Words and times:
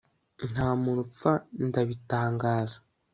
Nta 0.51 0.67
muntu 0.81 1.01
upfa 1.05 1.31
ndabitangaza 1.67 2.77